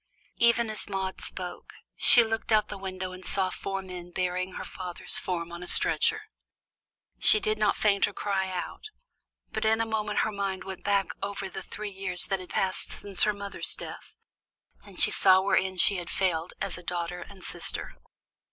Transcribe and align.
Even 0.39 0.71
as 0.71 0.89
Maude 0.89 1.21
spoke, 1.21 1.73
she 1.95 2.23
looked 2.23 2.51
out 2.51 2.63
of 2.63 2.69
the 2.69 2.77
window 2.79 3.11
and 3.11 3.23
saw 3.23 3.51
four 3.51 3.83
men 3.83 4.09
bearing 4.09 4.53
her 4.53 4.63
father's 4.63 5.19
form 5.19 5.51
on 5.51 5.61
a 5.61 5.67
stretcher. 5.67 6.23
She 7.19 7.39
did 7.39 7.59
not 7.59 7.77
faint 7.77 8.07
or 8.07 8.13
cry 8.13 8.49
out, 8.49 8.85
but 9.51 9.63
in 9.63 9.79
a 9.79 9.85
moment 9.85 10.21
her 10.21 10.31
mind 10.31 10.63
went 10.63 10.83
back 10.83 11.09
over 11.21 11.49
the 11.49 11.61
three 11.61 11.91
years 11.91 12.25
that 12.25 12.39
had 12.39 12.49
passed 12.49 12.89
since 12.89 13.21
her 13.25 13.33
mother's 13.33 13.75
death, 13.75 14.15
and 14.83 14.99
she 14.99 15.11
saw 15.11 15.39
wherein 15.39 15.77
she 15.77 15.97
had 15.97 16.09
failed 16.09 16.53
as 16.59 16.79
a 16.79 16.83
daughter 16.83 17.21
and 17.21 17.43
sister. 17.43 17.99